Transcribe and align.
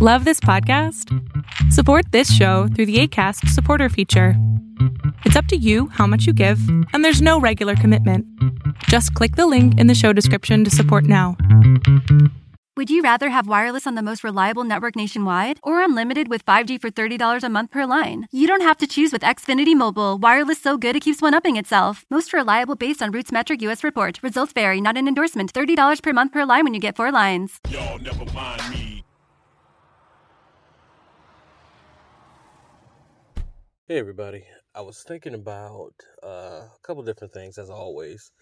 Love 0.00 0.24
this 0.24 0.38
podcast? 0.38 1.12
Support 1.72 2.12
this 2.12 2.32
show 2.32 2.68
through 2.68 2.86
the 2.86 3.00
ACAST 3.02 3.48
supporter 3.48 3.88
feature. 3.88 4.34
It's 5.24 5.34
up 5.34 5.46
to 5.46 5.56
you 5.56 5.88
how 5.88 6.06
much 6.06 6.24
you 6.24 6.32
give, 6.32 6.60
and 6.92 7.04
there's 7.04 7.20
no 7.20 7.40
regular 7.40 7.74
commitment. 7.74 8.24
Just 8.84 9.12
click 9.14 9.34
the 9.34 9.48
link 9.48 9.76
in 9.76 9.88
the 9.88 9.96
show 9.96 10.12
description 10.12 10.62
to 10.62 10.70
support 10.70 11.02
now. 11.02 11.36
Would 12.76 12.90
you 12.90 13.02
rather 13.02 13.28
have 13.30 13.48
wireless 13.48 13.88
on 13.88 13.96
the 13.96 14.02
most 14.04 14.22
reliable 14.22 14.62
network 14.62 14.94
nationwide 14.94 15.58
or 15.64 15.82
unlimited 15.82 16.28
with 16.28 16.46
5G 16.46 16.80
for 16.80 16.90
$30 16.90 17.42
a 17.42 17.48
month 17.48 17.72
per 17.72 17.84
line? 17.84 18.28
You 18.30 18.46
don't 18.46 18.62
have 18.62 18.78
to 18.78 18.86
choose 18.86 19.10
with 19.10 19.22
Xfinity 19.22 19.74
Mobile. 19.74 20.16
Wireless 20.16 20.62
so 20.62 20.78
good 20.78 20.94
it 20.94 21.00
keeps 21.02 21.20
one 21.20 21.34
upping 21.34 21.56
itself. 21.56 22.06
Most 22.08 22.32
reliable 22.32 22.76
based 22.76 23.02
on 23.02 23.12
RootMetrics 23.12 23.62
US 23.62 23.82
report. 23.82 24.20
Results 24.22 24.52
vary, 24.52 24.80
not 24.80 24.96
an 24.96 25.08
endorsement. 25.08 25.52
$30 25.52 26.00
per 26.00 26.12
month 26.12 26.30
per 26.30 26.44
line 26.44 26.62
when 26.62 26.74
you 26.74 26.78
get 26.78 26.94
four 26.94 27.10
lines. 27.10 27.58
Y'all 27.68 27.98
never 27.98 28.24
mind 28.32 28.62
me. 28.70 28.88
Hey 33.88 34.00
everybody, 34.00 34.44
I 34.74 34.82
was 34.82 35.02
thinking 35.02 35.32
about 35.32 35.94
uh, 36.22 36.66
a 36.66 36.78
couple 36.82 37.02
different 37.04 37.32
things 37.32 37.56
as 37.56 37.70
always, 37.70 38.32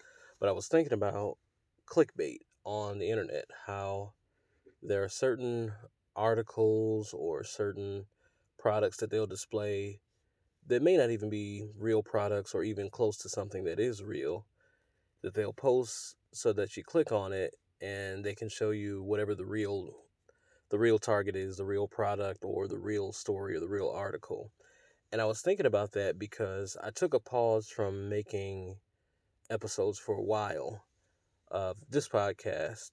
but 0.41 0.49
I 0.49 0.51
was 0.51 0.67
thinking 0.67 0.91
about 0.91 1.37
clickbait 1.85 2.39
on 2.65 2.99
the 2.99 3.09
internet, 3.09 3.45
how 3.65 4.11
there 4.83 5.05
are 5.05 5.07
certain 5.07 5.71
articles 6.17 7.13
or 7.13 7.45
certain 7.45 8.07
products 8.59 8.97
that 8.97 9.09
they'll 9.09 9.25
display 9.25 10.01
that 10.67 10.81
may 10.81 10.97
not 10.97 11.11
even 11.11 11.29
be 11.29 11.63
real 11.79 12.03
products 12.03 12.53
or 12.53 12.65
even 12.65 12.89
close 12.89 13.15
to 13.19 13.29
something 13.29 13.63
that 13.63 13.79
is 13.79 14.03
real 14.03 14.45
that 15.21 15.33
they'll 15.33 15.53
post 15.53 16.17
so 16.33 16.51
that 16.51 16.75
you 16.75 16.83
click 16.83 17.13
on 17.13 17.31
it 17.31 17.55
and 17.79 18.21
they 18.25 18.35
can 18.35 18.49
show 18.49 18.71
you 18.71 19.01
whatever 19.01 19.33
the 19.33 19.45
real 19.45 19.93
the 20.71 20.77
real 20.77 20.99
target 20.99 21.37
is, 21.37 21.55
the 21.55 21.63
real 21.63 21.87
product 21.87 22.43
or 22.43 22.67
the 22.67 22.77
real 22.77 23.13
story 23.13 23.55
or 23.55 23.61
the 23.61 23.69
real 23.69 23.89
article. 23.89 24.51
And 25.11 25.21
I 25.21 25.25
was 25.25 25.41
thinking 25.41 25.65
about 25.65 25.93
that 25.93 26.19
because 26.19 26.75
I 26.83 26.89
took 26.89 27.13
a 27.13 27.19
pause 27.19 27.69
from 27.69 28.09
making 28.09 28.75
episodes 29.49 29.99
for 29.99 30.15
a 30.15 30.21
while 30.21 30.83
of 31.49 31.77
this 31.89 32.09
podcast. 32.09 32.91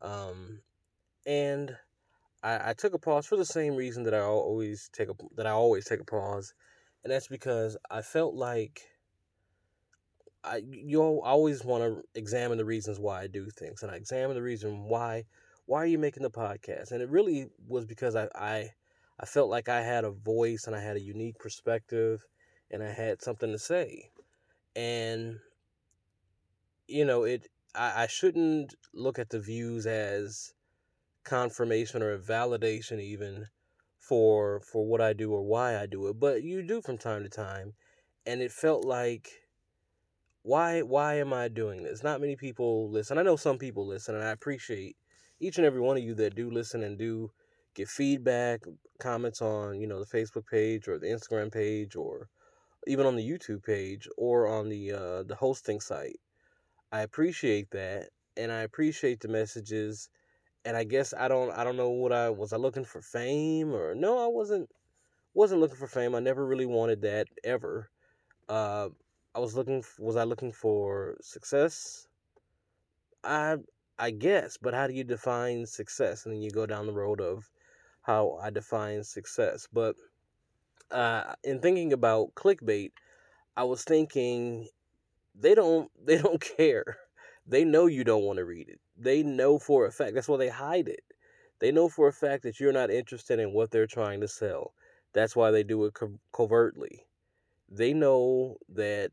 Um, 0.00 0.60
and 1.26 1.76
I, 2.42 2.70
I 2.70 2.74
took 2.74 2.94
a 2.94 2.98
pause 2.98 3.26
for 3.26 3.36
the 3.36 3.44
same 3.44 3.74
reason 3.74 4.04
that 4.04 4.14
I 4.14 4.20
always 4.20 4.88
take 4.92 5.08
a 5.08 5.14
that 5.36 5.46
I 5.46 5.50
always 5.50 5.84
take 5.84 6.00
a 6.00 6.04
pause, 6.04 6.54
and 7.04 7.12
that's 7.12 7.28
because 7.28 7.76
I 7.90 8.02
felt 8.02 8.34
like 8.34 8.80
I 10.42 10.62
you 10.64 11.02
always 11.02 11.64
want 11.64 11.84
to 11.84 12.02
examine 12.14 12.58
the 12.58 12.64
reasons 12.64 12.98
why 12.98 13.22
I 13.22 13.26
do 13.26 13.48
things, 13.50 13.82
and 13.82 13.90
I 13.90 13.96
examine 13.96 14.36
the 14.36 14.42
reason 14.42 14.84
why 14.84 15.24
why 15.66 15.82
are 15.82 15.86
you 15.86 15.98
making 15.98 16.22
the 16.22 16.30
podcast, 16.30 16.92
and 16.92 17.02
it 17.02 17.10
really 17.10 17.48
was 17.66 17.84
because 17.84 18.16
I 18.16 18.28
I 18.34 18.70
I 19.20 19.26
felt 19.26 19.50
like 19.50 19.68
I 19.68 19.82
had 19.82 20.04
a 20.04 20.10
voice 20.10 20.64
and 20.66 20.74
I 20.74 20.80
had 20.80 20.96
a 20.96 21.00
unique 21.00 21.38
perspective, 21.38 22.24
and 22.70 22.82
I 22.82 22.90
had 22.90 23.20
something 23.20 23.52
to 23.52 23.58
say, 23.58 24.10
and 24.74 25.38
you 26.86 27.04
know 27.04 27.24
it 27.24 27.46
I, 27.74 28.04
I 28.04 28.06
shouldn't 28.06 28.74
look 28.94 29.18
at 29.18 29.28
the 29.28 29.40
views 29.40 29.86
as 29.86 30.54
confirmation 31.24 32.02
or 32.02 32.18
validation 32.18 33.00
even 33.00 33.46
for 33.98 34.60
for 34.60 34.86
what 34.86 35.00
I 35.00 35.12
do 35.12 35.32
or 35.32 35.42
why 35.42 35.78
I 35.78 35.86
do 35.86 36.08
it, 36.08 36.18
but 36.18 36.42
you 36.42 36.62
do 36.62 36.80
from 36.80 36.98
time 36.98 37.22
to 37.22 37.28
time. 37.28 37.74
And 38.26 38.40
it 38.42 38.52
felt 38.52 38.84
like 38.84 39.28
why 40.42 40.80
why 40.80 41.14
am 41.16 41.32
I 41.32 41.48
doing 41.48 41.82
this? 41.82 42.02
Not 42.02 42.20
many 42.20 42.36
people 42.36 42.90
listen. 42.90 43.18
I 43.18 43.22
know 43.22 43.36
some 43.36 43.58
people 43.58 43.86
listen 43.86 44.14
and 44.14 44.24
I 44.24 44.30
appreciate 44.30 44.96
each 45.38 45.58
and 45.58 45.66
every 45.66 45.80
one 45.80 45.96
of 45.96 46.02
you 46.02 46.14
that 46.14 46.34
do 46.34 46.50
listen 46.50 46.82
and 46.82 46.98
do 46.98 47.30
get 47.74 47.88
feedback, 47.88 48.60
comments 48.98 49.42
on, 49.42 49.80
you 49.80 49.86
know, 49.86 50.02
the 50.02 50.18
Facebook 50.18 50.46
page 50.46 50.88
or 50.88 50.98
the 50.98 51.06
Instagram 51.06 51.52
page 51.52 51.96
or 51.96 52.28
even 52.86 53.06
on 53.06 53.16
the 53.16 53.28
YouTube 53.28 53.62
page 53.64 54.08
or 54.16 54.46
on 54.46 54.68
the 54.68 54.92
uh, 54.92 55.22
the 55.24 55.36
hosting 55.38 55.80
site. 55.80 56.20
I 56.92 57.02
appreciate 57.02 57.70
that 57.70 58.08
and 58.36 58.50
I 58.50 58.62
appreciate 58.62 59.20
the 59.20 59.28
messages 59.28 60.08
and 60.64 60.76
I 60.76 60.84
guess 60.84 61.14
I 61.16 61.28
don't 61.28 61.50
I 61.52 61.64
don't 61.64 61.76
know 61.76 61.90
what 61.90 62.12
I 62.12 62.30
was 62.30 62.52
I 62.52 62.56
looking 62.56 62.84
for 62.84 63.00
fame 63.00 63.72
or 63.72 63.94
no 63.94 64.18
I 64.18 64.26
wasn't 64.26 64.68
wasn't 65.34 65.60
looking 65.60 65.76
for 65.76 65.86
fame. 65.86 66.14
I 66.14 66.20
never 66.20 66.44
really 66.46 66.66
wanted 66.66 67.02
that 67.02 67.28
ever. 67.44 67.90
Uh 68.48 68.88
I 69.34 69.38
was 69.38 69.54
looking 69.54 69.84
was 69.98 70.16
I 70.16 70.24
looking 70.24 70.52
for 70.52 71.16
success? 71.20 72.06
I 73.22 73.56
I 73.98 74.10
guess 74.10 74.56
but 74.56 74.74
how 74.74 74.86
do 74.86 74.94
you 74.94 75.04
define 75.04 75.66
success? 75.66 76.24
And 76.24 76.34
then 76.34 76.42
you 76.42 76.50
go 76.50 76.66
down 76.66 76.86
the 76.86 76.92
road 76.92 77.20
of 77.20 77.48
how 78.02 78.38
I 78.42 78.50
define 78.50 79.04
success 79.04 79.68
but 79.72 79.96
uh 80.90 81.34
in 81.44 81.60
thinking 81.60 81.92
about 81.92 82.34
clickbait 82.34 82.92
I 83.56 83.64
was 83.64 83.84
thinking 83.84 84.68
they 85.34 85.54
don't 85.54 85.90
they 86.04 86.18
don't 86.18 86.40
care 86.40 86.98
they 87.46 87.64
know 87.64 87.86
you 87.86 88.04
don't 88.04 88.24
want 88.24 88.38
to 88.38 88.44
read 88.44 88.68
it 88.68 88.80
they 88.96 89.22
know 89.22 89.58
for 89.58 89.86
a 89.86 89.92
fact. 89.92 90.14
That's 90.14 90.28
why 90.28 90.36
they 90.36 90.50
hide 90.50 90.88
it. 90.88 91.02
They 91.58 91.72
know 91.72 91.88
for 91.88 92.08
a 92.08 92.12
fact 92.12 92.42
that 92.42 92.60
you're 92.60 92.72
not 92.72 92.90
interested 92.90 93.38
in 93.38 93.52
what 93.54 93.70
they're 93.70 93.86
trying 93.86 94.20
to 94.20 94.28
sell. 94.28 94.74
That's 95.14 95.34
why 95.34 95.50
they 95.50 95.62
do 95.62 95.84
it 95.86 95.94
co- 95.94 96.20
covertly. 96.32 97.06
They 97.70 97.94
know 97.94 98.58
that 98.70 99.12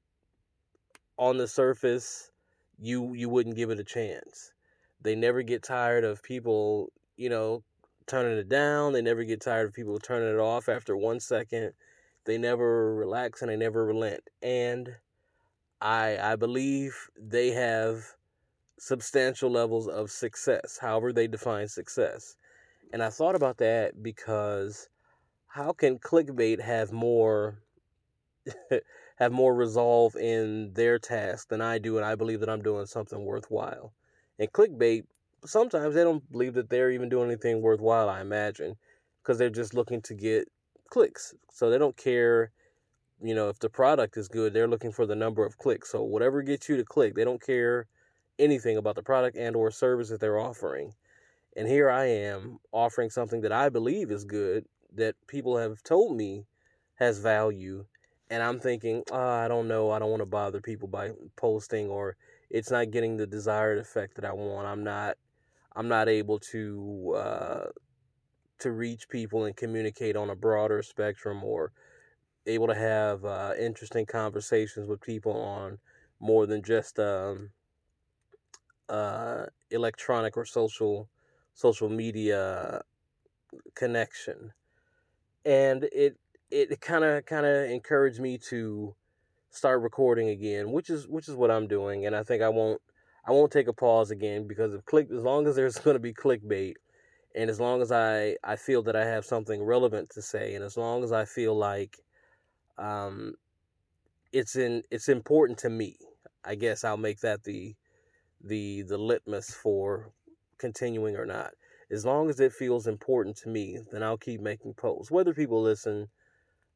on 1.17 1.37
the 1.37 1.47
surface 1.47 2.31
you 2.79 3.13
you 3.13 3.29
wouldn't 3.29 3.55
give 3.55 3.69
it 3.69 3.79
a 3.79 3.83
chance. 3.83 4.51
They 5.01 5.15
never 5.15 5.41
get 5.43 5.63
tired 5.63 6.03
of 6.03 6.23
people, 6.23 6.91
you 7.15 7.29
know, 7.29 7.63
turning 8.07 8.37
it 8.37 8.49
down. 8.49 8.93
They 8.93 9.01
never 9.01 9.23
get 9.23 9.41
tired 9.41 9.67
of 9.67 9.73
people 9.73 9.99
turning 9.99 10.33
it 10.33 10.39
off 10.39 10.69
after 10.69 10.95
1 10.95 11.19
second. 11.19 11.73
They 12.25 12.37
never 12.37 12.95
relax 12.95 13.41
and 13.41 13.51
they 13.51 13.55
never 13.57 13.85
relent. 13.85 14.21
And 14.41 14.95
I 15.81 16.17
I 16.17 16.35
believe 16.35 17.09
they 17.19 17.51
have 17.51 18.15
substantial 18.79 19.49
levels 19.49 19.87
of 19.87 20.11
success, 20.11 20.77
however 20.79 21.13
they 21.13 21.27
define 21.27 21.67
success. 21.67 22.35
And 22.93 23.03
I 23.03 23.09
thought 23.09 23.35
about 23.35 23.57
that 23.57 24.01
because 24.01 24.89
how 25.47 25.73
can 25.73 25.99
clickbait 25.99 26.61
have 26.61 26.91
more 26.91 27.61
have 29.17 29.31
more 29.31 29.53
resolve 29.53 30.15
in 30.15 30.73
their 30.73 30.99
task 30.99 31.49
than 31.49 31.61
I 31.61 31.79
do 31.79 31.97
and 31.97 32.05
I 32.05 32.15
believe 32.15 32.39
that 32.41 32.49
I'm 32.49 32.61
doing 32.61 32.85
something 32.85 33.25
worthwhile. 33.25 33.93
And 34.39 34.51
clickbait 34.51 35.03
sometimes 35.45 35.95
they 35.95 36.03
don't 36.03 36.29
believe 36.31 36.53
that 36.55 36.69
they're 36.69 36.91
even 36.91 37.09
doing 37.09 37.29
anything 37.29 37.61
worthwhile, 37.61 38.09
I 38.09 38.21
imagine, 38.21 38.75
because 39.21 39.37
they're 39.37 39.49
just 39.49 39.73
looking 39.73 40.01
to 40.03 40.13
get 40.13 40.47
clicks. 40.89 41.33
So 41.51 41.69
they 41.69 41.77
don't 41.77 41.97
care 41.97 42.51
you 43.21 43.33
know 43.33 43.49
if 43.49 43.59
the 43.59 43.69
product 43.69 44.17
is 44.17 44.27
good, 44.27 44.53
they're 44.53 44.67
looking 44.67 44.91
for 44.91 45.05
the 45.05 45.15
number 45.15 45.45
of 45.45 45.57
clicks. 45.57 45.91
So 45.91 46.03
whatever 46.03 46.41
gets 46.41 46.69
you 46.69 46.77
to 46.77 46.83
click, 46.83 47.15
they 47.15 47.23
don't 47.23 47.41
care 47.41 47.87
anything 48.39 48.77
about 48.77 48.95
the 48.95 49.03
product 49.03 49.37
and 49.37 49.55
or 49.55 49.71
service 49.71 50.09
that 50.09 50.19
they're 50.19 50.39
offering. 50.39 50.93
And 51.55 51.67
here 51.67 51.89
I 51.89 52.05
am 52.05 52.59
offering 52.71 53.09
something 53.09 53.41
that 53.41 53.51
I 53.51 53.69
believe 53.69 54.11
is 54.11 54.23
good 54.23 54.65
that 54.93 55.15
people 55.27 55.57
have 55.57 55.81
told 55.83 56.15
me 56.15 56.45
has 56.95 57.17
value 57.17 57.85
and 58.29 58.43
I'm 58.43 58.59
thinking, 58.59 59.03
oh, 59.11 59.29
I 59.29 59.47
don't 59.47 59.67
know, 59.67 59.89
I 59.89 59.99
don't 59.99 60.11
want 60.11 60.21
to 60.21 60.27
bother 60.27 60.61
people 60.61 60.87
by 60.87 61.11
posting 61.35 61.87
or 61.87 62.15
it's 62.49 62.69
not 62.69 62.91
getting 62.91 63.17
the 63.17 63.25
desired 63.25 63.79
effect 63.79 64.15
that 64.15 64.25
I 64.25 64.33
want. 64.33 64.67
I'm 64.67 64.83
not 64.83 65.17
I'm 65.77 65.87
not 65.87 66.09
able 66.09 66.39
to 66.39 67.13
uh, 67.15 67.65
to 68.59 68.71
reach 68.71 69.07
people 69.09 69.45
and 69.45 69.55
communicate 69.55 70.15
on 70.15 70.31
a 70.31 70.35
broader 70.35 70.81
spectrum 70.81 71.43
or 71.43 71.71
able 72.47 72.67
to 72.67 72.75
have 72.75 73.23
uh, 73.23 73.53
interesting 73.59 74.07
conversations 74.07 74.87
with 74.87 75.01
people 75.01 75.33
on 75.33 75.77
more 76.19 76.47
than 76.47 76.63
just 76.63 76.97
um, 76.97 77.51
uh, 78.89 79.45
electronic 79.69 80.35
or 80.35 80.45
social 80.45 81.09
social 81.53 81.89
media 81.89 82.81
connection, 83.75 84.53
and 85.45 85.83
it 85.91 86.17
it 86.49 86.81
kind 86.81 87.03
of 87.03 87.25
kind 87.27 87.45
of 87.45 87.69
encouraged 87.69 88.19
me 88.19 88.39
to 88.49 88.95
start 89.51 89.81
recording 89.81 90.29
again, 90.29 90.71
which 90.71 90.89
is 90.89 91.07
which 91.07 91.27
is 91.27 91.35
what 91.35 91.51
I'm 91.51 91.67
doing, 91.67 92.07
and 92.07 92.15
I 92.15 92.23
think 92.23 92.41
I 92.41 92.49
won't 92.49 92.81
I 93.27 93.31
won't 93.31 93.51
take 93.51 93.67
a 93.67 93.73
pause 93.73 94.09
again 94.09 94.47
because 94.47 94.73
if 94.73 94.85
click 94.85 95.09
as 95.11 95.23
long 95.23 95.47
as 95.47 95.55
there's 95.55 95.77
going 95.79 95.95
to 95.95 95.99
be 95.99 96.13
clickbait, 96.13 96.75
and 97.35 97.49
as 97.49 97.59
long 97.59 97.81
as 97.81 97.91
I 97.91 98.37
I 98.43 98.55
feel 98.55 98.81
that 98.83 98.95
I 98.95 99.05
have 99.05 99.25
something 99.25 99.63
relevant 99.63 100.09
to 100.11 100.21
say, 100.21 100.55
and 100.55 100.63
as 100.63 100.77
long 100.77 101.03
as 101.03 101.11
I 101.11 101.25
feel 101.25 101.55
like 101.55 101.97
um, 102.77 103.35
it's 104.31 104.55
in 104.55 104.83
it's 104.91 105.09
important 105.09 105.59
to 105.59 105.69
me, 105.69 105.97
I 106.45 106.55
guess 106.55 106.83
I'll 106.83 106.97
make 106.97 107.19
that 107.21 107.43
the 107.43 107.75
the 108.41 108.83
the 108.83 108.97
litmus 108.97 109.51
for 109.51 110.11
continuing 110.57 111.17
or 111.17 111.25
not. 111.25 111.51
As 111.91 112.05
long 112.05 112.29
as 112.29 112.39
it 112.39 112.51
feels 112.51 112.87
important 112.87 113.37
to 113.37 113.49
me, 113.49 113.79
then 113.91 114.03
I'll 114.03 114.17
keep 114.17 114.41
making 114.41 114.73
posts, 114.73 115.11
whether 115.11 115.33
people 115.33 115.61
listen 115.61 116.07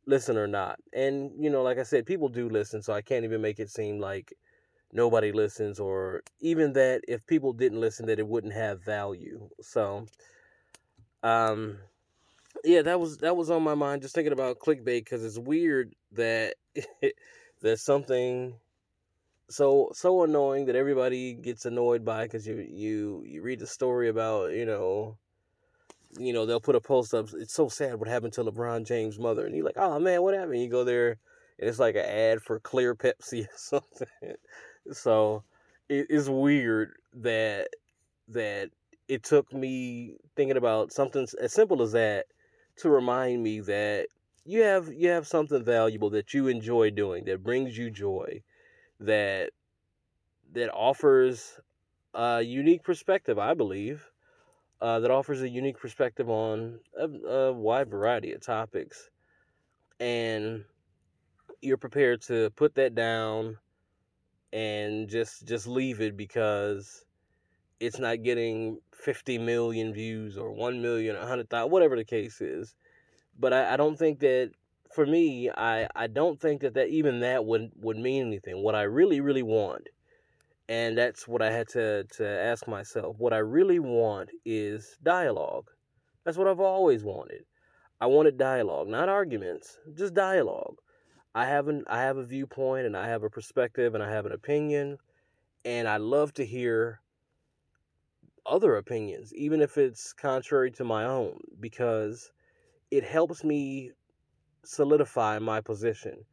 listen 0.06 0.38
or 0.38 0.48
not. 0.48 0.80
And 0.94 1.32
you 1.40 1.50
know, 1.50 1.64
like 1.64 1.78
I 1.78 1.84
said, 1.84 2.06
people 2.06 2.30
do 2.30 2.50
listen, 2.50 2.82
so 2.82 2.94
I 2.94 3.02
can't 3.02 3.26
even 3.26 3.42
make 3.42 3.60
it 3.60 3.70
seem 3.70 4.00
like 4.00 4.34
nobody 4.94 5.32
listens 5.32 5.80
or 5.80 6.24
even 6.40 6.74
that 6.74 7.02
if 7.08 7.26
people 7.28 7.54
didn't 7.54 7.80
listen 7.80 8.06
that 8.08 8.20
it 8.20 8.28
wouldn't 8.28 8.54
have 8.54 8.84
value. 8.84 9.50
So 9.62 10.06
um 11.24 11.78
yeah, 12.64 12.82
that 12.84 13.00
was 13.00 13.18
that 13.20 13.36
was 13.36 13.50
on 13.50 13.64
my 13.64 13.76
mind. 13.76 14.02
Just 14.02 14.16
thinking 14.16 14.34
about 14.34 14.60
clickbait 14.60 15.06
because 15.06 15.24
it's 15.24 15.40
weird 15.40 15.96
that 16.14 16.56
there's 17.62 17.82
something 17.82 18.56
so 19.50 19.90
so 19.94 20.24
annoying 20.24 20.66
that 20.66 20.76
everybody 20.76 21.34
gets 21.34 21.66
annoyed 21.66 22.06
by 22.06 22.24
because 22.24 22.48
you 22.48 22.66
you 22.70 23.24
you 23.26 23.42
read 23.42 23.60
the 23.60 23.68
story 23.68 24.10
about 24.10 24.52
you 24.52 24.66
know 24.66 25.18
you 26.18 26.34
know 26.34 26.46
they'll 26.46 26.60
put 26.62 26.76
a 26.76 26.82
post 26.82 27.14
up. 27.14 27.30
It's 27.34 27.54
so 27.54 27.70
sad 27.70 27.96
what 27.96 28.08
happened 28.08 28.34
to 28.34 28.44
LeBron 28.44 28.86
James' 28.86 29.20
mother, 29.20 29.46
and 29.46 29.56
you're 29.56 29.66
like, 29.66 29.78
oh 29.78 30.00
man, 30.00 30.22
what 30.22 30.34
happened? 30.34 30.62
You 30.62 30.70
go 30.70 30.84
there, 30.84 31.18
and 31.60 31.70
it's 31.70 31.80
like 31.80 31.96
an 31.96 32.06
ad 32.06 32.42
for 32.42 32.60
Clear 32.60 32.96
Pepsi 32.96 33.46
or 33.46 33.50
something. 33.56 34.36
So 34.92 35.44
it 35.90 36.08
is 36.10 36.30
weird 36.30 36.94
that 37.14 37.68
that 38.28 38.70
it 39.08 39.24
took 39.24 39.52
me 39.54 40.16
thinking 40.36 40.58
about 40.58 40.92
something 40.92 41.28
as 41.40 41.54
simple 41.54 41.82
as 41.82 41.92
that 41.92 42.26
to 42.78 42.90
remind 42.90 43.44
me 43.44 43.60
that 43.60 44.08
you 44.46 44.62
have 44.62 44.92
you 44.94 45.10
have 45.10 45.28
something 45.28 45.64
valuable 45.64 46.10
that 46.10 46.34
you 46.34 46.48
enjoy 46.48 46.90
doing 46.90 47.26
that 47.26 47.44
brings 47.44 47.78
you 47.78 47.90
joy 47.90 48.42
that 49.00 49.52
that 50.54 50.70
offers 50.74 51.60
a 52.14 52.42
unique 52.42 52.84
perspective 52.84 53.38
i 53.38 53.54
believe 53.54 54.12
uh, 54.82 55.00
that 55.00 55.12
offers 55.12 55.42
a 55.42 55.50
unique 55.50 55.78
perspective 55.78 56.30
on 56.30 56.80
a, 57.00 57.06
a 57.06 57.54
wide 57.54 57.90
variety 57.90 58.34
of 58.34 58.42
topics. 58.42 59.10
And 60.00 60.66
you're 61.62 61.78
prepared 61.78 62.22
to 62.24 62.50
put 62.52 62.74
that 62.76 62.96
down 62.96 63.58
and 64.54 65.10
just 65.10 65.48
just 65.48 65.68
leave 65.68 66.02
it 66.02 66.18
because 66.18 67.06
it's 67.82 68.00
not 68.00 68.22
getting 68.22 68.78
50 68.94 69.40
million 69.40 69.92
views 69.92 70.38
or 70.38 70.52
1 70.52 70.82
million, 70.82 71.18
100,000, 71.18 71.72
whatever 71.72 71.96
the 71.96 72.06
case 72.06 72.40
is. 72.40 72.76
But 73.40 73.54
I, 73.54 73.74
I 73.74 73.78
don't 73.78 73.98
think 73.98 74.20
that, 74.20 74.52
for 74.94 75.06
me, 75.06 75.50
I, 75.50 75.88
I 75.96 76.06
don't 76.06 76.40
think 76.40 76.62
that, 76.62 76.76
that 76.76 76.90
even 76.90 77.22
that 77.22 77.44
would, 77.44 77.72
would 77.78 77.98
mean 77.98 78.28
anything. 78.28 78.62
What 78.62 78.76
I 78.76 78.84
really, 78.84 79.20
really 79.20 79.42
want, 79.42 79.88
and 80.70 80.96
that's 80.96 81.28
what 81.28 81.42
I 81.42 81.52
had 81.52 81.70
to, 81.70 82.04
to 82.18 82.28
ask 82.28 82.68
myself, 82.68 83.16
what 83.18 83.34
I 83.34 83.40
really 83.40 83.80
want 83.80 84.30
is 84.46 84.98
dialogue. 85.02 85.66
That's 86.24 86.38
what 86.38 86.48
I've 86.48 86.60
always 86.60 87.04
wanted. 87.04 87.46
I 88.00 88.06
wanted 88.06 88.38
dialogue, 88.38 88.88
not 88.88 89.10
arguments, 89.10 89.80
just 89.96 90.14
dialogue. 90.14 90.76
I 91.34 91.46
have 91.46 91.68
an 91.68 91.84
I 91.88 92.02
have 92.02 92.18
a 92.18 92.24
viewpoint 92.26 92.86
and 92.86 92.96
I 92.98 93.08
have 93.08 93.24
a 93.24 93.30
perspective 93.30 93.96
and 93.96 94.04
I 94.04 94.12
have 94.12 94.26
an 94.26 94.32
opinion 94.34 94.98
and 95.66 95.88
I 95.88 95.98
love 95.98 96.34
to 96.36 96.46
hear 96.46 97.02
other 98.46 98.76
opinions, 98.76 99.34
even 99.36 99.62
if 99.62 99.78
it's 99.78 100.14
contrary 100.14 100.72
to 100.72 100.84
my 100.84 101.06
own, 101.06 101.40
because 101.60 102.32
it 102.92 103.04
helps 103.04 103.44
me 103.44 103.92
solidify 104.66 105.40
my 105.40 105.62
position. 105.62 106.26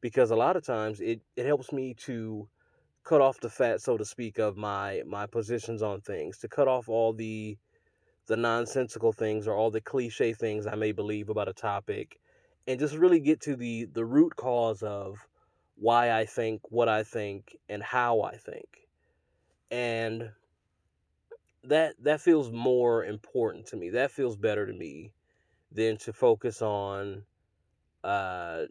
Because 0.00 0.30
a 0.30 0.36
lot 0.36 0.56
of 0.56 0.64
times 0.64 1.00
it, 1.00 1.22
it 1.36 1.46
helps 1.46 1.72
me 1.72 1.94
to 1.94 2.48
cut 3.04 3.20
off 3.20 3.40
the 3.40 3.50
fat, 3.50 3.80
so 3.82 3.96
to 3.96 4.04
speak, 4.04 4.38
of 4.38 4.56
my 4.56 5.02
my 5.06 5.26
positions 5.26 5.82
on 5.82 6.00
things, 6.00 6.38
to 6.38 6.48
cut 6.48 6.68
off 6.68 6.88
all 6.88 7.12
the 7.12 7.58
the 8.26 8.36
nonsensical 8.36 9.12
things 9.12 9.48
or 9.48 9.54
all 9.54 9.70
the 9.70 9.80
cliche 9.80 10.32
things 10.34 10.66
I 10.66 10.74
may 10.76 10.92
believe 10.92 11.28
about 11.28 11.48
a 11.48 11.52
topic, 11.54 12.20
and 12.66 12.80
just 12.80 12.94
really 12.94 13.20
get 13.20 13.40
to 13.42 13.56
the 13.56 13.84
the 13.86 14.04
root 14.04 14.36
cause 14.36 14.82
of 14.82 15.26
why 15.76 16.12
I 16.12 16.24
think 16.24 16.62
what 16.70 16.88
I 16.88 17.02
think 17.02 17.56
and 17.68 17.82
how 17.82 18.22
I 18.22 18.36
think. 18.36 18.88
And 19.70 20.30
that 21.64 21.94
that 22.02 22.20
feels 22.20 22.50
more 22.50 23.04
important 23.04 23.66
to 23.66 23.76
me. 23.76 23.90
That 23.90 24.10
feels 24.10 24.36
better 24.36 24.66
to 24.66 24.72
me 24.72 25.12
than 25.72 25.96
to 25.98 26.12
focus 26.12 26.62
on 26.62 27.22
uh, 28.04 28.64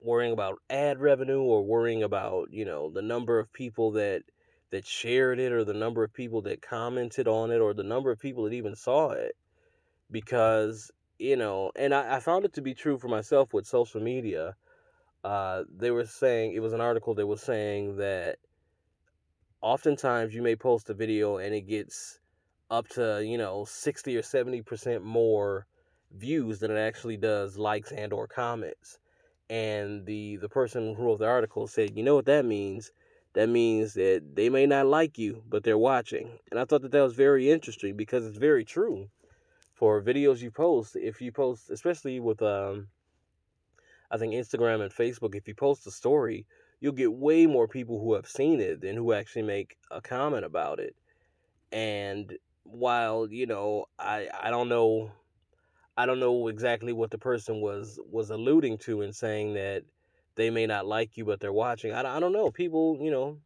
worrying 0.00 0.32
about 0.32 0.58
ad 0.70 1.00
revenue 1.00 1.40
or 1.40 1.62
worrying 1.62 2.02
about 2.02 2.48
you 2.52 2.64
know 2.64 2.90
the 2.90 3.02
number 3.02 3.38
of 3.38 3.52
people 3.52 3.92
that 3.92 4.22
that 4.70 4.86
shared 4.86 5.40
it 5.40 5.52
or 5.52 5.64
the 5.64 5.74
number 5.74 6.04
of 6.04 6.12
people 6.12 6.42
that 6.42 6.62
commented 6.62 7.26
on 7.26 7.50
it 7.50 7.58
or 7.58 7.74
the 7.74 7.82
number 7.82 8.10
of 8.10 8.20
people 8.20 8.44
that 8.44 8.52
even 8.52 8.76
saw 8.76 9.10
it 9.10 9.36
because 10.10 10.90
you 11.20 11.36
know 11.36 11.70
and 11.76 11.94
I, 11.94 12.16
I 12.16 12.20
found 12.20 12.44
it 12.44 12.54
to 12.54 12.62
be 12.62 12.74
true 12.74 12.98
for 12.98 13.08
myself 13.08 13.52
with 13.52 13.66
social 13.66 14.00
media 14.00 14.56
uh, 15.22 15.64
they 15.76 15.90
were 15.90 16.06
saying 16.06 16.54
it 16.54 16.60
was 16.60 16.72
an 16.72 16.80
article 16.80 17.14
that 17.14 17.26
was 17.26 17.42
saying 17.42 17.96
that 17.96 18.38
oftentimes 19.60 20.34
you 20.34 20.42
may 20.42 20.56
post 20.56 20.88
a 20.88 20.94
video 20.94 21.36
and 21.36 21.54
it 21.54 21.62
gets 21.62 22.18
up 22.70 22.88
to 22.88 23.22
you 23.24 23.36
know 23.36 23.64
60 23.68 24.16
or 24.16 24.22
70 24.22 24.62
percent 24.62 25.04
more 25.04 25.66
views 26.12 26.58
than 26.58 26.70
it 26.70 26.78
actually 26.78 27.16
does 27.16 27.58
likes 27.58 27.92
and 27.92 28.12
or 28.12 28.26
comments. 28.26 28.98
And 29.48 30.06
the 30.06 30.36
the 30.36 30.48
person 30.48 30.94
who 30.94 31.02
wrote 31.04 31.18
the 31.18 31.26
article 31.26 31.66
said 31.66 31.96
you 31.96 32.02
know 32.02 32.14
what 32.14 32.26
that 32.26 32.44
means? 32.44 32.92
That 33.34 33.48
means 33.48 33.94
that 33.94 34.22
they 34.34 34.48
may 34.48 34.66
not 34.66 34.86
like 34.86 35.18
you 35.18 35.42
but 35.48 35.64
they're 35.64 35.78
watching. 35.78 36.38
And 36.50 36.58
i 36.58 36.64
thought 36.64 36.82
that 36.82 36.92
that 36.92 37.02
was 37.02 37.14
very 37.14 37.50
interesting 37.50 37.96
because 37.96 38.24
it's 38.24 38.38
very 38.38 38.64
true 38.64 39.10
for 39.80 40.02
videos 40.02 40.40
you 40.40 40.50
post 40.50 40.94
if 40.94 41.22
you 41.22 41.32
post 41.32 41.70
especially 41.70 42.20
with 42.20 42.42
um 42.42 42.86
i 44.10 44.18
think 44.18 44.34
instagram 44.34 44.82
and 44.82 44.92
facebook 44.92 45.34
if 45.34 45.48
you 45.48 45.54
post 45.54 45.86
a 45.86 45.90
story 45.90 46.46
you'll 46.80 46.92
get 46.92 47.12
way 47.12 47.46
more 47.46 47.66
people 47.66 47.98
who 47.98 48.12
have 48.12 48.28
seen 48.28 48.60
it 48.60 48.82
than 48.82 48.94
who 48.94 49.14
actually 49.14 49.42
make 49.42 49.78
a 49.90 50.00
comment 50.00 50.44
about 50.44 50.78
it 50.78 50.94
and 51.72 52.36
while 52.64 53.26
you 53.30 53.46
know 53.46 53.86
I 53.98 54.28
I 54.42 54.50
don't 54.50 54.68
know 54.68 55.10
I 55.96 56.06
don't 56.06 56.20
know 56.20 56.48
exactly 56.48 56.92
what 56.92 57.10
the 57.10 57.18
person 57.18 57.60
was 57.60 57.98
was 58.10 58.30
alluding 58.30 58.78
to 58.78 59.02
in 59.02 59.12
saying 59.12 59.54
that 59.54 59.84
they 60.34 60.50
may 60.50 60.66
not 60.66 60.86
like 60.86 61.16
you 61.16 61.24
but 61.24 61.40
they're 61.40 61.52
watching. 61.52 61.92
I, 61.92 62.16
I 62.16 62.20
don't 62.20 62.32
know. 62.32 62.50
People, 62.50 62.98
you 63.00 63.10
know, 63.10 63.38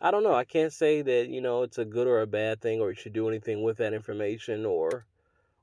I 0.00 0.10
don't 0.10 0.22
know. 0.22 0.34
I 0.34 0.44
can't 0.44 0.72
say 0.72 1.02
that, 1.02 1.28
you 1.28 1.40
know, 1.40 1.62
it's 1.62 1.78
a 1.78 1.84
good 1.84 2.06
or 2.06 2.20
a 2.20 2.26
bad 2.26 2.60
thing 2.60 2.80
or 2.80 2.90
you 2.90 2.96
should 2.96 3.12
do 3.12 3.28
anything 3.28 3.62
with 3.62 3.78
that 3.78 3.94
information 3.94 4.66
or 4.66 5.06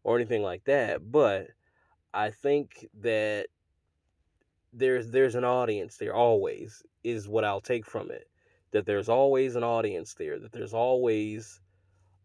or 0.04 0.18
anything 0.18 0.42
like 0.42 0.64
that, 0.66 1.12
but 1.12 1.48
I 2.14 2.32
think 2.32 2.88
that 3.02 3.48
there's 4.74 5.12
there's 5.12 5.36
an 5.36 5.44
audience 5.44 5.98
there 5.98 6.16
always 6.16 6.84
is 7.04 7.28
what 7.28 7.44
I'll 7.44 7.62
take 7.62 7.86
from 7.86 8.12
it. 8.12 8.28
That 8.72 8.86
there's 8.86 9.10
always 9.10 9.56
an 9.56 9.64
audience 9.64 10.16
there, 10.16 10.40
that 10.40 10.52
there's 10.52 10.74
always 10.74 11.62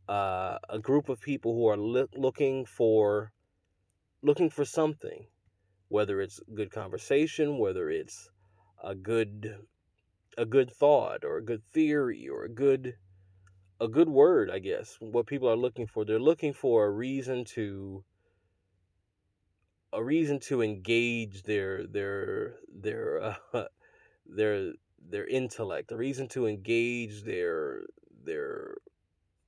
uh, 0.09 0.59
a 0.69 0.79
group 0.79 1.09
of 1.09 1.21
people 1.21 1.55
who 1.55 1.67
are 1.69 1.77
li- 1.77 2.07
looking 2.17 2.65
for 2.65 3.33
looking 4.23 4.51
for 4.51 4.65
something, 4.65 5.27
whether 5.89 6.21
it's 6.21 6.41
good 6.55 6.71
conversation, 6.71 7.59
whether 7.59 7.91
it's 7.91 8.31
a 8.83 8.95
good 8.95 9.59
a 10.39 10.47
good 10.47 10.71
thought 10.71 11.25
or 11.25 11.37
a 11.37 11.45
good 11.45 11.63
theory 11.73 12.29
or 12.29 12.45
a 12.45 12.49
good 12.49 12.95
a 13.81 13.89
good 13.89 14.09
word, 14.09 14.51
I 14.51 14.59
guess. 14.59 14.97
What 15.01 15.27
people 15.27 15.49
are 15.49 15.57
looking 15.57 15.87
for, 15.87 16.05
they're 16.05 16.19
looking 16.19 16.53
for 16.53 16.87
a 16.87 16.91
reason 16.91 17.45
to 17.57 18.05
a 19.93 20.03
reason 20.03 20.39
to 20.39 20.63
engage 20.63 21.43
their 21.45 21.87
their 21.87 22.57
their 22.69 23.37
uh, 23.53 23.65
their 24.27 24.73
their 25.11 25.27
intellect, 25.27 25.93
a 25.93 25.97
reason 25.97 26.29
to 26.29 26.47
engage 26.47 27.23
their 27.25 27.83
their 28.25 28.77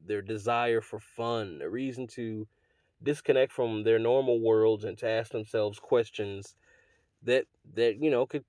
their 0.04 0.22
desire 0.22 0.80
for 0.80 1.00
fun, 1.00 1.60
a 1.62 1.68
reason 1.68 2.06
to 2.06 2.46
disconnect 3.02 3.52
from 3.52 3.84
their 3.84 3.98
normal 3.98 4.40
worlds 4.40 4.84
and 4.84 4.98
to 4.98 5.08
ask 5.08 5.32
themselves 5.32 5.78
questions 5.78 6.56
that 7.22 7.46
that 7.74 8.02
you 8.02 8.10
know 8.10 8.26
could 8.26 8.44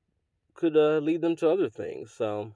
could 0.55 0.77
uh, 0.77 0.99
lead 0.99 1.21
them 1.21 1.35
to 1.37 1.49
other 1.49 1.69
things. 1.69 2.11
So 2.11 2.53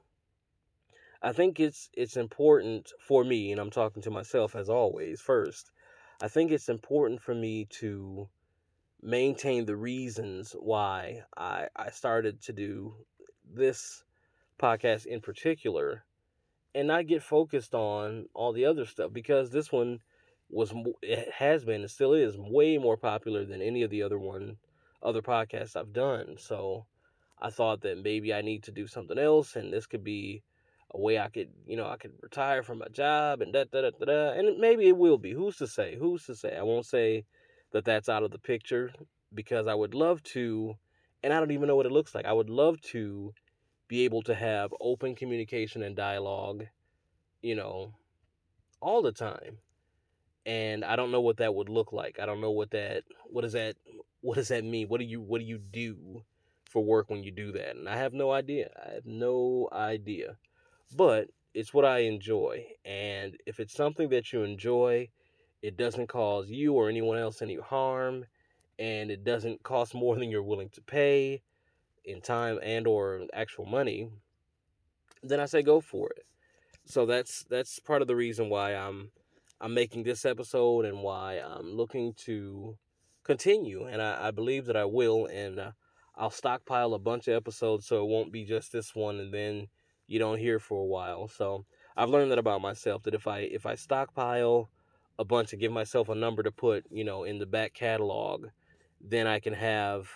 I 1.25 1.31
think 1.31 1.59
it's 1.59 1.89
it's 1.93 2.17
important 2.17 2.91
for 2.99 3.23
me, 3.23 3.51
and 3.51 3.59
I'm 3.59 3.71
talking 3.71 4.03
to 4.03 4.11
myself 4.11 4.55
as 4.55 4.69
always 4.69 5.21
first. 5.21 5.71
I 6.21 6.27
think 6.27 6.51
it's 6.51 6.69
important 6.69 7.19
for 7.19 7.33
me 7.33 7.65
to 7.81 8.29
maintain 9.01 9.65
the 9.65 9.75
reasons 9.75 10.55
why 10.59 11.23
I 11.35 11.69
I 11.75 11.89
started 11.89 12.43
to 12.43 12.53
do 12.53 12.93
this 13.43 14.03
podcast 14.59 15.07
in 15.07 15.19
particular 15.19 16.05
and 16.75 16.87
not 16.87 17.07
get 17.07 17.23
focused 17.23 17.73
on 17.73 18.27
all 18.35 18.53
the 18.53 18.65
other 18.65 18.85
stuff 18.85 19.11
because 19.11 19.49
this 19.49 19.71
one 19.71 20.01
was 20.51 20.75
it 21.01 21.31
has 21.31 21.65
been 21.65 21.81
and 21.81 21.89
still 21.89 22.13
is 22.13 22.37
way 22.37 22.77
more 22.77 22.97
popular 22.97 23.45
than 23.45 23.63
any 23.63 23.81
of 23.81 23.89
the 23.89 24.03
other 24.03 24.19
one 24.19 24.57
other 25.01 25.23
podcasts 25.23 25.75
I've 25.75 25.91
done. 25.91 26.37
So 26.37 26.85
I 27.41 27.49
thought 27.49 27.81
that 27.81 28.03
maybe 28.03 28.31
I 28.31 28.41
need 28.43 28.61
to 28.65 28.71
do 28.71 28.85
something 28.85 29.17
else 29.17 29.55
and 29.55 29.73
this 29.73 29.87
could 29.87 30.03
be 30.03 30.43
a 30.95 30.99
way 30.99 31.19
I 31.19 31.27
could, 31.27 31.49
you 31.67 31.75
know, 31.75 31.87
I 31.87 31.97
could 31.97 32.13
retire 32.21 32.63
from 32.63 32.79
my 32.79 32.87
job 32.87 33.41
and 33.41 33.51
da 33.53 33.65
da 33.65 33.81
da 33.81 33.91
da, 33.99 34.05
da. 34.05 34.29
and 34.31 34.57
maybe 34.59 34.87
it 34.87 34.97
will 34.97 35.17
be. 35.17 35.33
Who's 35.33 35.57
to 35.57 35.67
say? 35.67 35.97
Who's 35.99 36.25
to 36.25 36.35
say? 36.35 36.55
I 36.57 36.63
won't 36.63 36.85
say 36.85 37.25
that 37.71 37.85
that's 37.85 38.09
out 38.09 38.23
of 38.23 38.31
the 38.31 38.39
picture 38.39 38.91
because 39.33 39.67
I 39.67 39.75
would 39.75 39.93
love 39.93 40.23
to 40.23 40.75
and 41.21 41.33
I 41.33 41.39
don't 41.39 41.51
even 41.51 41.67
know 41.67 41.75
what 41.75 41.85
it 41.87 41.91
looks 41.91 42.15
like. 42.15 42.25
I 42.25 42.33
would 42.33 42.49
love 42.49 42.79
to 42.93 43.33
be 43.87 44.05
able 44.05 44.21
to 44.23 44.35
have 44.35 44.73
open 44.79 45.15
communication 45.15 45.83
and 45.83 45.95
dialogue, 45.95 46.65
you 47.41 47.55
know, 47.55 47.93
all 48.81 49.01
the 49.01 49.11
time. 49.11 49.57
And 50.45 50.85
I 50.85 50.95
don't 50.95 51.11
know 51.11 51.21
what 51.21 51.37
that 51.37 51.55
would 51.55 51.69
look 51.69 51.91
like. 51.91 52.19
I 52.19 52.25
don't 52.25 52.41
know 52.41 52.51
what 52.51 52.71
that 52.71 53.03
what 53.25 53.41
does 53.41 53.53
that 53.53 53.75
what 54.21 54.35
does 54.35 54.49
that 54.49 54.63
mean? 54.63 54.87
What 54.87 54.99
do 54.99 55.05
you 55.05 55.19
what 55.21 55.39
do 55.39 55.45
you 55.45 55.57
do 55.57 56.23
for 56.69 56.83
work 56.83 57.09
when 57.09 57.23
you 57.23 57.31
do 57.31 57.51
that? 57.53 57.75
And 57.75 57.89
I 57.89 57.97
have 57.97 58.13
no 58.13 58.31
idea. 58.31 58.69
I 58.85 58.93
have 58.93 59.05
no 59.05 59.67
idea. 59.71 60.37
But 60.93 61.29
it's 61.53 61.73
what 61.73 61.85
I 61.85 61.99
enjoy. 61.99 62.65
And 62.83 63.37
if 63.45 63.59
it's 63.59 63.73
something 63.73 64.09
that 64.09 64.33
you 64.33 64.43
enjoy, 64.43 65.09
it 65.61 65.77
doesn't 65.77 66.07
cause 66.07 66.49
you 66.49 66.73
or 66.73 66.89
anyone 66.89 67.17
else 67.17 67.41
any 67.41 67.55
harm, 67.55 68.25
and 68.77 69.09
it 69.09 69.23
doesn't 69.23 69.63
cost 69.63 69.95
more 69.95 70.15
than 70.15 70.29
you're 70.29 70.43
willing 70.43 70.69
to 70.69 70.81
pay 70.81 71.41
in 72.03 72.21
time 72.21 72.59
and 72.61 72.85
or 72.85 73.25
actual 73.33 73.65
money, 73.65 74.09
then 75.23 75.39
I 75.39 75.45
say 75.45 75.63
go 75.63 75.81
for 75.81 76.09
it. 76.11 76.25
So 76.85 77.05
that's 77.05 77.43
that's 77.49 77.79
part 77.79 78.01
of 78.01 78.07
the 78.07 78.15
reason 78.15 78.49
why 78.49 78.75
I'm 78.75 79.11
I'm 79.59 79.73
making 79.73 80.03
this 80.03 80.25
episode 80.25 80.85
and 80.85 81.01
why 81.01 81.39
I'm 81.39 81.73
looking 81.73 82.13
to 82.25 82.77
continue, 83.23 83.85
and 83.85 84.01
I, 84.01 84.27
I 84.27 84.31
believe 84.31 84.65
that 84.65 84.75
I 84.75 84.85
will, 84.85 85.25
and 85.25 85.59
uh, 85.59 85.71
I'll 86.15 86.29
stockpile 86.29 86.93
a 86.93 86.99
bunch 86.99 87.27
of 87.27 87.33
episodes 87.33 87.87
so 87.87 88.03
it 88.03 88.09
won't 88.09 88.31
be 88.31 88.45
just 88.45 88.71
this 88.71 88.93
one, 88.93 89.19
and 89.19 89.33
then 89.33 89.67
you 90.07 90.19
don't 90.19 90.39
hear 90.39 90.59
for 90.59 90.81
a 90.81 90.85
while. 90.85 91.27
So 91.27 91.65
I've 91.97 92.09
learned 92.09 92.31
that 92.31 92.39
about 92.39 92.61
myself 92.61 93.03
that 93.03 93.13
if 93.13 93.27
I 93.27 93.39
if 93.39 93.65
I 93.65 93.75
stockpile 93.75 94.69
a 95.17 95.23
bunch 95.25 95.53
and 95.53 95.61
give 95.61 95.71
myself 95.71 96.09
a 96.09 96.15
number 96.15 96.43
to 96.43 96.51
put, 96.51 96.85
you 96.91 97.03
know, 97.03 97.23
in 97.23 97.39
the 97.39 97.45
back 97.45 97.73
catalog, 97.73 98.47
then 98.99 99.27
I 99.27 99.39
can 99.39 99.53
have 99.53 100.09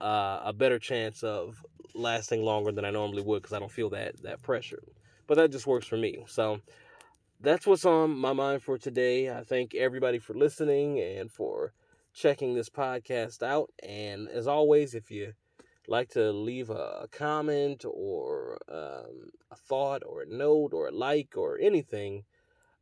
uh, 0.00 0.40
a 0.44 0.52
better 0.52 0.78
chance 0.78 1.22
of 1.22 1.64
lasting 1.94 2.42
longer 2.42 2.72
than 2.72 2.84
I 2.84 2.90
normally 2.90 3.22
would 3.22 3.42
because 3.42 3.54
I 3.54 3.58
don't 3.58 3.72
feel 3.72 3.90
that 3.90 4.22
that 4.22 4.42
pressure. 4.42 4.82
But 5.26 5.36
that 5.36 5.52
just 5.52 5.66
works 5.66 5.86
for 5.86 5.96
me. 5.96 6.24
So 6.26 6.60
that's 7.40 7.66
what's 7.66 7.84
on 7.84 8.10
my 8.10 8.32
mind 8.32 8.62
for 8.62 8.78
today. 8.78 9.30
I 9.30 9.42
thank 9.42 9.74
everybody 9.74 10.18
for 10.18 10.34
listening 10.34 11.00
and 11.00 11.30
for 11.30 11.72
checking 12.12 12.54
this 12.54 12.68
podcast 12.68 13.42
out. 13.42 13.70
And 13.82 14.28
as 14.28 14.46
always, 14.46 14.94
if 14.94 15.10
you 15.10 15.32
like 15.90 16.08
to 16.10 16.30
leave 16.30 16.70
a 16.70 17.08
comment 17.10 17.84
or 17.84 18.58
um, 18.72 19.30
a 19.50 19.56
thought 19.56 20.02
or 20.06 20.22
a 20.22 20.26
note 20.26 20.72
or 20.72 20.88
a 20.88 20.92
like 20.92 21.34
or 21.36 21.58
anything, 21.60 22.24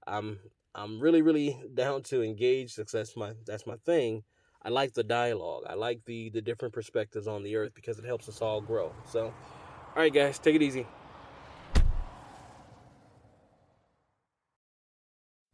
I'm 0.06 0.38
I'm 0.74 1.00
really 1.00 1.22
really 1.22 1.58
down 1.74 2.02
to 2.04 2.22
engage. 2.22 2.76
That's 2.76 3.16
my 3.16 3.32
that's 3.46 3.66
my 3.66 3.76
thing. 3.84 4.22
I 4.62 4.68
like 4.68 4.92
the 4.92 5.04
dialogue. 5.04 5.64
I 5.68 5.74
like 5.74 6.04
the 6.04 6.30
the 6.30 6.42
different 6.42 6.74
perspectives 6.74 7.26
on 7.26 7.42
the 7.42 7.56
earth 7.56 7.72
because 7.74 7.98
it 7.98 8.04
helps 8.04 8.28
us 8.28 8.42
all 8.42 8.60
grow. 8.60 8.92
So, 9.10 9.24
all 9.24 10.02
right, 10.02 10.12
guys, 10.12 10.38
take 10.38 10.54
it 10.54 10.62
easy. 10.62 10.86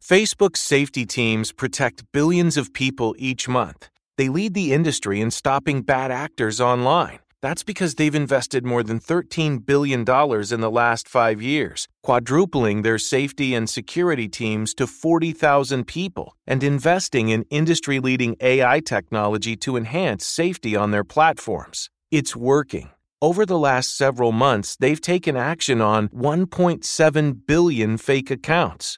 Facebook's 0.03 0.59
safety 0.59 1.05
teams 1.05 1.51
protect 1.51 2.03
billions 2.11 2.57
of 2.57 2.73
people 2.73 3.15
each 3.17 3.47
month. 3.47 3.89
They 4.17 4.29
lead 4.29 4.53
the 4.53 4.71
industry 4.71 5.19
in 5.19 5.31
stopping 5.31 5.81
bad 5.81 6.11
actors 6.11 6.61
online. 6.61 7.19
That's 7.45 7.61
because 7.61 7.93
they've 7.93 8.15
invested 8.15 8.65
more 8.65 8.81
than 8.81 8.99
$13 8.99 9.67
billion 9.67 9.99
in 9.99 10.61
the 10.61 10.71
last 10.71 11.07
five 11.07 11.43
years, 11.43 11.87
quadrupling 12.01 12.81
their 12.81 12.97
safety 12.97 13.53
and 13.53 13.69
security 13.69 14.27
teams 14.27 14.73
to 14.73 14.87
40,000 14.87 15.85
people, 15.85 16.35
and 16.47 16.63
investing 16.63 17.29
in 17.29 17.45
industry 17.51 17.99
leading 17.99 18.35
AI 18.39 18.79
technology 18.79 19.55
to 19.57 19.77
enhance 19.77 20.25
safety 20.25 20.75
on 20.75 20.89
their 20.89 21.03
platforms. 21.03 21.91
It's 22.09 22.35
working. 22.35 22.89
Over 23.21 23.45
the 23.45 23.59
last 23.59 23.95
several 23.95 24.31
months, 24.31 24.75
they've 24.75 24.99
taken 24.99 25.37
action 25.37 25.81
on 25.81 26.09
1.7 26.09 27.45
billion 27.45 27.97
fake 27.99 28.31
accounts 28.31 28.97